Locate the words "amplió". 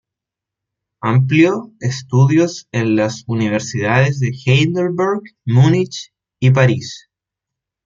1.01-1.71